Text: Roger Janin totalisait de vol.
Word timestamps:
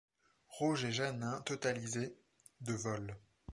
Roger 0.47 0.91
Janin 0.91 1.41
totalisait 1.41 2.15
de 2.61 2.73
vol. 2.73 3.15